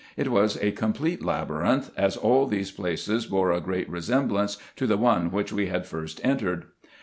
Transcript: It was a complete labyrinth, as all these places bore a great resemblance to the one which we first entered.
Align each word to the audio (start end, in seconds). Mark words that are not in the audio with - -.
It 0.17 0.29
was 0.31 0.57
a 0.63 0.71
complete 0.71 1.23
labyrinth, 1.23 1.91
as 1.95 2.17
all 2.17 2.47
these 2.47 2.71
places 2.71 3.27
bore 3.27 3.51
a 3.51 3.61
great 3.61 3.87
resemblance 3.87 4.57
to 4.77 4.87
the 4.87 4.97
one 4.97 5.29
which 5.29 5.53
we 5.53 5.67
first 5.67 6.19
entered. 6.23 6.65